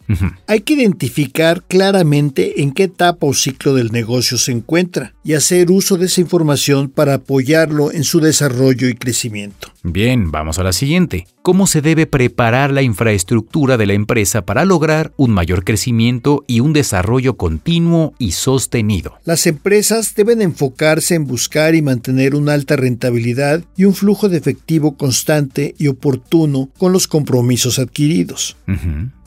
Hay 0.47 0.61
que 0.61 0.75
identificar 0.75 1.63
claramente 1.67 2.63
en 2.63 2.73
qué 2.73 2.85
etapa 2.85 3.27
o 3.27 3.35
ciclo 3.35 3.75
del 3.75 3.91
negocio 3.91 4.39
se 4.39 4.53
encuentra 4.53 5.15
y 5.25 5.35
hacer 5.35 5.71
uso 5.71 5.97
de 5.97 6.07
esa 6.07 6.21
información 6.21 6.89
para 6.89 7.15
apoyarlo 7.15 7.93
en 7.93 8.05
su 8.05 8.21
desarrollo 8.21 8.89
y 8.89 8.95
crecimiento. 8.95 9.73
Bien, 9.83 10.31
vamos 10.31 10.59
a 10.59 10.63
la 10.63 10.73
siguiente. 10.73 11.27
¿Cómo 11.43 11.67
se 11.67 11.81
debe 11.81 12.07
preparar 12.07 12.71
la 12.71 12.83
infraestructura 12.83 13.79
de 13.79 13.87
la 13.87 13.95
empresa 13.95 14.43
para 14.43 14.67
lograr 14.67 15.13
un 15.17 15.31
mayor 15.31 15.65
crecimiento 15.65 16.45
y 16.47 16.61
un 16.61 16.75
desarrollo 16.75 17.37
continuo 17.37 18.13
y 18.19 18.33
sostenido? 18.33 19.15
Las 19.25 19.47
empresas 19.47 20.15
deben 20.15 20.43
enfocarse 20.43 21.15
en 21.15 21.27
buscar 21.27 21.75
y 21.75 21.83
mantener 21.83 22.35
una 22.35 22.53
alta 22.53 22.77
rentabilidad 22.77 23.65
y 23.75 23.87
un 23.87 23.95
flujo 23.95 24.29
de 24.29 24.41
efectivo 24.61 24.97
constante 24.97 25.75
y 25.79 25.89
oportuno 25.89 26.69
con 26.79 26.93
los 26.93 27.09
compromisos 27.09 27.79
adquiridos. 27.79 28.57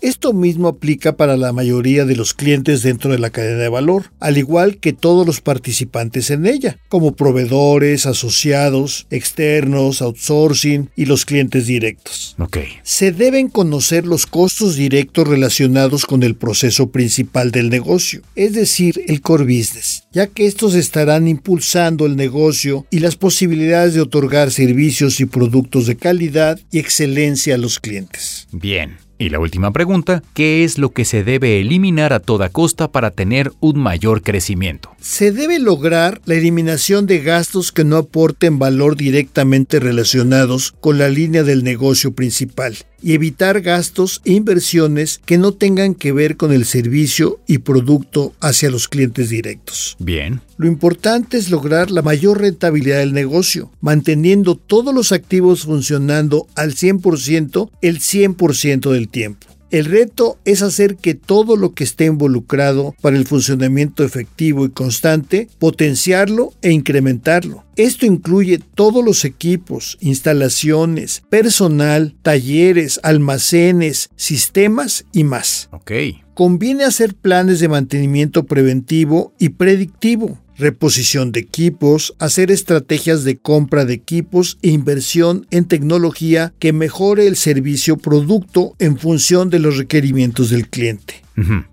Esto 0.03 0.33
mismo 0.33 0.67
aplica 0.67 1.15
para 1.15 1.37
la 1.37 1.53
mayoría 1.53 2.03
de 2.03 2.17
los 2.17 2.33
clientes 2.33 2.81
dentro 2.81 3.13
de 3.13 3.19
la 3.19 3.29
cadena 3.29 3.59
de 3.59 3.69
valor, 3.69 4.11
al 4.19 4.37
igual 4.37 4.75
que 4.79 4.91
todos 4.91 5.25
los 5.25 5.39
participantes 5.39 6.29
en 6.29 6.45
ella, 6.45 6.77
como 6.89 7.15
proveedores, 7.15 8.05
asociados, 8.05 9.07
externos, 9.11 10.01
outsourcing 10.01 10.89
y 10.97 11.05
los 11.05 11.23
clientes 11.23 11.67
directos. 11.67 12.35
Se 12.83 13.13
deben 13.13 13.47
conocer 13.47 14.05
los 14.05 14.25
costos 14.25 14.75
directos 14.75 15.25
relacionados 15.25 16.05
con 16.05 16.23
el 16.23 16.35
proceso 16.35 16.89
principal 16.89 17.51
del 17.51 17.69
negocio, 17.69 18.23
es 18.35 18.51
decir, 18.51 19.05
el 19.07 19.21
core 19.21 19.45
business, 19.45 20.03
ya 20.11 20.27
que 20.27 20.47
estos 20.47 20.75
estarán 20.75 21.29
impulsando 21.29 22.05
el 22.05 22.17
negocio 22.17 22.85
y 22.89 22.99
las 22.99 23.15
posibilidades 23.15 23.93
de 23.93 24.01
otorgar 24.01 24.51
servicios 24.51 25.21
y 25.21 25.25
productos 25.27 25.87
de 25.87 25.95
calidad 25.95 26.59
y 26.73 26.79
excelencia 26.79 27.55
a 27.55 27.57
los 27.57 27.79
clientes. 27.79 28.49
Bien. 28.51 28.97
Y 29.23 29.29
la 29.29 29.39
última 29.39 29.71
pregunta, 29.71 30.21
¿qué 30.33 30.65
es 30.65 30.77
lo 30.77 30.89
que 30.89 31.05
se 31.05 31.23
debe 31.23 31.61
eliminar 31.61 32.11
a 32.11 32.19
toda 32.19 32.49
costa 32.49 32.91
para 32.91 33.09
tener 33.09 33.53
un 33.61 33.79
mayor 33.79 34.21
crecimiento? 34.21 34.91
Se 34.99 35.31
debe 35.31 35.59
lograr 35.59 36.19
la 36.25 36.35
eliminación 36.35 37.05
de 37.05 37.19
gastos 37.19 37.71
que 37.71 37.85
no 37.85 37.95
aporten 37.95 38.59
valor 38.59 38.97
directamente 38.97 39.79
relacionados 39.79 40.73
con 40.81 40.97
la 40.97 41.07
línea 41.07 41.43
del 41.43 41.63
negocio 41.63 42.11
principal 42.11 42.75
y 43.03 43.13
evitar 43.13 43.61
gastos 43.61 44.21
e 44.23 44.31
inversiones 44.31 45.19
que 45.25 45.37
no 45.37 45.51
tengan 45.51 45.93
que 45.93 46.13
ver 46.13 46.37
con 46.37 46.53
el 46.53 46.65
servicio 46.65 47.39
y 47.47 47.59
producto 47.59 48.33
hacia 48.39 48.71
los 48.71 48.87
clientes 48.87 49.29
directos. 49.29 49.97
Bien. 49.99 50.41
Lo 50.57 50.67
importante 50.67 51.37
es 51.37 51.49
lograr 51.49 51.91
la 51.91 52.01
mayor 52.01 52.39
rentabilidad 52.39 52.99
del 52.99 53.13
negocio, 53.13 53.71
manteniendo 53.81 54.55
todos 54.55 54.95
los 54.95 55.11
activos 55.11 55.63
funcionando 55.63 56.47
al 56.55 56.73
100% 56.73 57.69
el 57.81 57.99
100% 57.99 58.91
del 58.91 59.09
tiempo. 59.09 59.52
El 59.73 59.85
reto 59.85 60.37
es 60.45 60.61
hacer 60.61 60.97
que 60.97 61.15
todo 61.15 61.55
lo 61.55 61.73
que 61.73 61.83
esté 61.83 62.05
involucrado 62.05 62.93
para 63.01 63.17
el 63.17 63.25
funcionamiento 63.25 64.03
efectivo 64.03 64.65
y 64.65 64.69
constante, 64.69 65.47
potenciarlo 65.57 66.53
e 66.61 66.69
incrementarlo. 66.69 67.65
Esto 67.75 68.05
incluye 68.05 68.59
todos 68.59 69.03
los 69.03 69.25
equipos, 69.25 69.97
instalaciones, 69.99 71.23
personal, 71.27 72.13
talleres, 72.21 72.99
almacenes, 73.01 74.11
sistemas 74.15 75.05
y 75.11 75.23
más. 75.23 75.69
Ok. 75.71 75.91
Conviene 76.35 76.83
hacer 76.83 77.15
planes 77.15 77.59
de 77.59 77.67
mantenimiento 77.67 78.43
preventivo 78.43 79.33
y 79.39 79.49
predictivo 79.49 80.37
reposición 80.63 81.31
de 81.31 81.41
equipos, 81.41 82.15
hacer 82.17 82.49
estrategias 82.49 83.23
de 83.23 83.37
compra 83.37 83.85
de 83.85 83.93
equipos 83.93 84.57
e 84.61 84.69
inversión 84.69 85.45
en 85.51 85.65
tecnología 85.65 86.53
que 86.57 86.73
mejore 86.73 87.27
el 87.27 87.35
servicio 87.35 87.97
producto 87.97 88.75
en 88.79 88.97
función 88.97 89.49
de 89.49 89.59
los 89.59 89.77
requerimientos 89.77 90.49
del 90.49 90.67
cliente. 90.67 91.21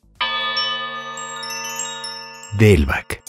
Delvac. 2.58 3.22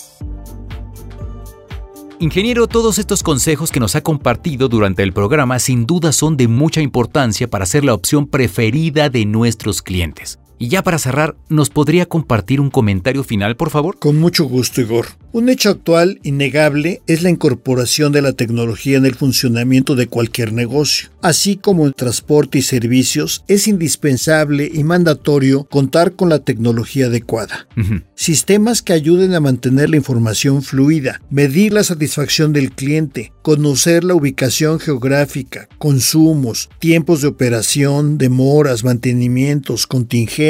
Ingeniero, 2.18 2.66
todos 2.66 2.98
estos 2.98 3.22
consejos 3.22 3.70
que 3.70 3.78
nos 3.78 3.94
ha 3.94 4.00
compartido 4.00 4.68
durante 4.68 5.02
el 5.02 5.12
programa 5.12 5.58
sin 5.58 5.84
duda 5.84 6.12
son 6.12 6.38
de 6.38 6.48
mucha 6.48 6.80
importancia 6.80 7.46
para 7.46 7.66
ser 7.66 7.84
la 7.84 7.92
opción 7.92 8.26
preferida 8.26 9.10
de 9.10 9.26
nuestros 9.26 9.82
clientes. 9.82 10.38
Y 10.58 10.68
ya 10.68 10.82
para 10.82 10.98
cerrar, 10.98 11.36
¿nos 11.48 11.70
podría 11.70 12.06
compartir 12.06 12.60
un 12.60 12.70
comentario 12.70 13.24
final, 13.24 13.56
por 13.56 13.70
favor? 13.70 13.98
Con 13.98 14.16
mucho 14.16 14.44
gusto, 14.44 14.80
Igor. 14.80 15.06
Un 15.32 15.50
hecho 15.50 15.68
actual 15.68 16.18
innegable 16.22 17.02
es 17.06 17.22
la 17.22 17.28
incorporación 17.28 18.10
de 18.10 18.22
la 18.22 18.32
tecnología 18.32 18.96
en 18.96 19.04
el 19.04 19.14
funcionamiento 19.14 19.94
de 19.94 20.06
cualquier 20.06 20.54
negocio. 20.54 21.10
Así 21.20 21.56
como 21.56 21.86
en 21.86 21.92
transporte 21.92 22.58
y 22.58 22.62
servicios, 22.62 23.44
es 23.46 23.68
indispensable 23.68 24.70
y 24.72 24.82
mandatorio 24.82 25.64
contar 25.64 26.12
con 26.12 26.30
la 26.30 26.38
tecnología 26.38 27.06
adecuada. 27.06 27.68
Sistemas 28.14 28.80
que 28.80 28.94
ayuden 28.94 29.34
a 29.34 29.40
mantener 29.40 29.90
la 29.90 29.96
información 29.96 30.62
fluida, 30.62 31.20
medir 31.28 31.74
la 31.74 31.84
satisfacción 31.84 32.54
del 32.54 32.70
cliente, 32.70 33.32
conocer 33.42 34.04
la 34.04 34.14
ubicación 34.14 34.80
geográfica, 34.80 35.68
consumos, 35.76 36.70
tiempos 36.78 37.20
de 37.20 37.28
operación, 37.28 38.16
demoras, 38.16 38.84
mantenimientos, 38.84 39.86
contingencias, 39.86 40.45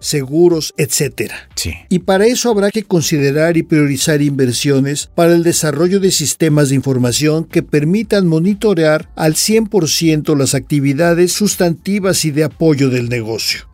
seguros, 0.00 0.74
etc. 0.76 1.32
Y 1.88 2.00
para 2.00 2.26
eso 2.26 2.50
habrá 2.50 2.70
que 2.70 2.84
considerar 2.84 3.56
y 3.56 3.62
priorizar 3.62 4.22
inversiones 4.22 5.10
para 5.14 5.34
el 5.34 5.42
desarrollo 5.42 6.00
de 6.00 6.10
sistemas 6.10 6.68
de 6.68 6.76
información 6.76 7.44
que 7.44 7.62
permitan 7.62 8.26
monitorear 8.26 9.10
al 9.16 9.34
100% 9.34 10.36
las 10.36 10.54
actividades 10.54 11.32
sustantivas 11.32 12.24
y 12.24 12.30
de 12.30 12.44
apoyo 12.44 12.90
del 12.90 13.08
negocio 13.08 13.66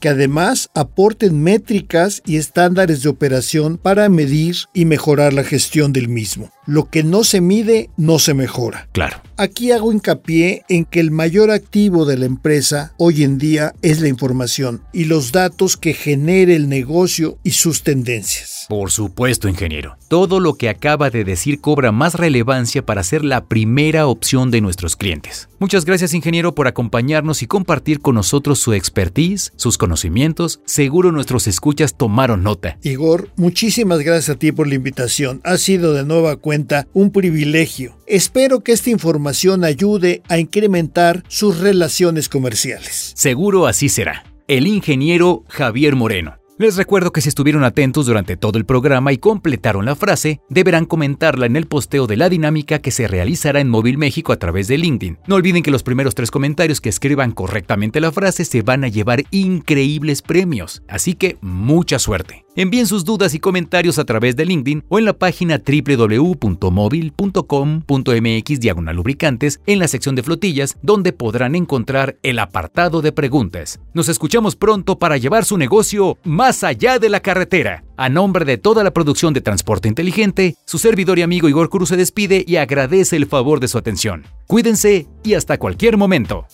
que 0.00 0.08
además 0.08 0.70
aporten 0.74 1.42
métricas 1.42 2.22
y 2.26 2.36
estándares 2.36 3.02
de 3.02 3.10
operación 3.10 3.78
para 3.78 4.08
medir 4.08 4.56
y 4.74 4.86
mejorar 4.86 5.32
la 5.32 5.44
gestión 5.44 5.92
del 5.92 6.08
mismo. 6.08 6.50
Lo 6.66 6.88
que 6.88 7.02
no 7.02 7.24
se 7.24 7.40
mide 7.40 7.90
no 7.96 8.18
se 8.18 8.34
mejora. 8.34 8.88
Claro. 8.92 9.20
Aquí 9.36 9.72
hago 9.72 9.92
hincapié 9.92 10.62
en 10.68 10.84
que 10.84 11.00
el 11.00 11.10
mayor 11.10 11.50
activo 11.50 12.04
de 12.04 12.16
la 12.16 12.26
empresa 12.26 12.92
hoy 12.96 13.24
en 13.24 13.38
día 13.38 13.74
es 13.82 14.00
la 14.00 14.08
información 14.08 14.82
y 14.92 15.04
los 15.04 15.32
datos 15.32 15.76
que 15.76 15.94
genere 15.94 16.54
el 16.54 16.68
negocio 16.68 17.38
y 17.42 17.52
sus 17.52 17.82
tendencias. 17.82 18.66
Por 18.68 18.90
supuesto, 18.90 19.48
ingeniero. 19.48 19.96
Todo 20.08 20.38
lo 20.38 20.54
que 20.54 20.68
acaba 20.68 21.10
de 21.10 21.24
decir 21.24 21.60
cobra 21.60 21.90
más 21.90 22.14
relevancia 22.14 22.86
para 22.86 23.02
ser 23.02 23.24
la 23.24 23.44
primera 23.46 24.06
opción 24.06 24.50
de 24.50 24.60
nuestros 24.60 24.94
clientes. 24.96 25.48
Muchas 25.58 25.84
gracias, 25.84 26.14
ingeniero, 26.14 26.54
por 26.54 26.68
acompañarnos 26.68 27.42
y 27.42 27.46
compartir 27.46 28.00
con 28.00 28.14
nosotros 28.14 28.60
su 28.60 28.72
expertise, 28.72 29.52
sus 29.56 29.76
conocimientos. 29.90 30.60
Seguro 30.66 31.10
nuestros 31.10 31.48
escuchas 31.48 31.96
tomaron 31.96 32.44
nota. 32.44 32.78
Igor, 32.84 33.28
muchísimas 33.34 33.98
gracias 34.00 34.28
a 34.28 34.38
ti 34.38 34.52
por 34.52 34.68
la 34.68 34.76
invitación. 34.76 35.40
Ha 35.42 35.56
sido 35.56 35.94
de 35.94 36.04
nueva 36.04 36.36
cuenta 36.36 36.86
un 36.92 37.10
privilegio. 37.10 37.96
Espero 38.06 38.60
que 38.60 38.70
esta 38.70 38.90
información 38.90 39.64
ayude 39.64 40.22
a 40.28 40.38
incrementar 40.38 41.24
sus 41.26 41.58
relaciones 41.58 42.28
comerciales. 42.28 43.12
Seguro 43.16 43.66
así 43.66 43.88
será. 43.88 44.24
El 44.46 44.68
ingeniero 44.68 45.44
Javier 45.48 45.96
Moreno. 45.96 46.39
Les 46.60 46.76
recuerdo 46.76 47.10
que 47.10 47.22
si 47.22 47.30
estuvieron 47.30 47.64
atentos 47.64 48.04
durante 48.04 48.36
todo 48.36 48.58
el 48.58 48.66
programa 48.66 49.14
y 49.14 49.16
completaron 49.16 49.86
la 49.86 49.96
frase, 49.96 50.42
deberán 50.50 50.84
comentarla 50.84 51.46
en 51.46 51.56
el 51.56 51.66
posteo 51.66 52.06
de 52.06 52.18
la 52.18 52.28
dinámica 52.28 52.80
que 52.80 52.90
se 52.90 53.08
realizará 53.08 53.60
en 53.60 53.70
Móvil 53.70 53.96
México 53.96 54.30
a 54.30 54.38
través 54.38 54.68
de 54.68 54.76
LinkedIn. 54.76 55.20
No 55.26 55.36
olviden 55.36 55.62
que 55.62 55.70
los 55.70 55.82
primeros 55.82 56.14
tres 56.14 56.30
comentarios 56.30 56.82
que 56.82 56.90
escriban 56.90 57.32
correctamente 57.32 57.98
la 57.98 58.12
frase 58.12 58.44
se 58.44 58.60
van 58.60 58.84
a 58.84 58.88
llevar 58.88 59.24
increíbles 59.30 60.20
premios, 60.20 60.82
así 60.86 61.14
que 61.14 61.38
mucha 61.40 61.98
suerte. 61.98 62.44
Envíen 62.56 62.88
sus 62.88 63.04
dudas 63.04 63.32
y 63.34 63.38
comentarios 63.38 64.00
a 64.00 64.04
través 64.04 64.34
de 64.34 64.44
LinkedIn 64.44 64.82
o 64.88 64.98
en 64.98 65.04
la 65.04 65.12
página 65.12 65.62
www.mobil.com.mx 65.64 68.60
lubricantes 68.92 69.60
en 69.66 69.78
la 69.78 69.86
sección 69.86 70.16
de 70.16 70.24
flotillas 70.24 70.76
donde 70.82 71.12
podrán 71.12 71.54
encontrar 71.54 72.16
el 72.22 72.40
apartado 72.40 73.02
de 73.02 73.12
preguntas. 73.12 73.78
Nos 73.94 74.08
escuchamos 74.08 74.56
pronto 74.56 74.98
para 74.98 75.16
llevar 75.16 75.44
su 75.44 75.58
negocio 75.58 76.18
más 76.24 76.64
allá 76.64 76.98
de 76.98 77.08
la 77.08 77.20
carretera. 77.20 77.84
A 77.96 78.08
nombre 78.08 78.44
de 78.44 78.58
toda 78.58 78.82
la 78.82 78.92
producción 78.92 79.32
de 79.32 79.42
Transporte 79.42 79.86
Inteligente, 79.86 80.56
su 80.64 80.78
servidor 80.78 81.18
y 81.18 81.22
amigo 81.22 81.48
Igor 81.48 81.68
Cruz 81.68 81.90
se 81.90 81.96
despide 81.96 82.44
y 82.46 82.56
agradece 82.56 83.16
el 83.16 83.26
favor 83.26 83.60
de 83.60 83.68
su 83.68 83.78
atención. 83.78 84.24
Cuídense 84.46 85.06
y 85.22 85.34
hasta 85.34 85.58
cualquier 85.58 85.96
momento. 85.96 86.46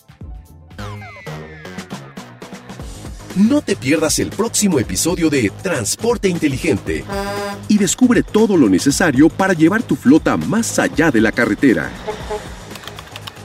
No 3.37 3.61
te 3.61 3.77
pierdas 3.77 4.19
el 4.19 4.31
próximo 4.31 4.81
episodio 4.81 5.29
de 5.29 5.53
Transporte 5.63 6.27
Inteligente 6.27 7.05
y 7.69 7.77
descubre 7.77 8.23
todo 8.23 8.57
lo 8.57 8.71
necesario 8.71 9.29
para 9.29 9.53
llevar 9.53 9.83
tu 9.83 9.95
flota 9.95 10.39
más 10.39 10.79
allá 10.79 11.11
de 11.11 11.21
la 11.21 11.33
carretera. 11.33 11.91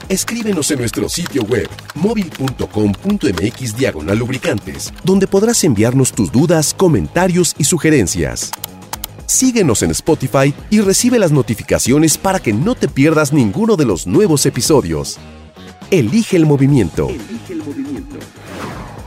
Escríbenos 0.08 0.70
en 0.70 0.78
nuestro 0.78 1.10
sitio 1.10 1.42
web 1.42 1.68
móvil.com.mx 1.94 3.76
diagonal 3.76 4.18
lubricantes, 4.18 4.94
donde 5.04 5.26
podrás 5.26 5.62
enviarnos 5.62 6.12
tus 6.12 6.32
dudas, 6.32 6.72
comentarios 6.72 7.54
y 7.58 7.64
sugerencias. 7.64 8.50
Síguenos 9.26 9.82
en 9.82 9.90
Spotify 9.90 10.54
y 10.70 10.80
recibe 10.80 11.18
las 11.18 11.32
notificaciones 11.32 12.16
para 12.16 12.40
que 12.40 12.54
no 12.54 12.74
te 12.74 12.88
pierdas 12.88 13.34
ninguno 13.34 13.76
de 13.76 13.84
los 13.84 14.06
nuevos 14.06 14.46
episodios. 14.46 15.18
Elige 15.90 16.38
el 16.38 16.46
movimiento. 16.46 17.10
Elige 17.10 17.52
el 17.52 17.58
movimiento 17.58 17.91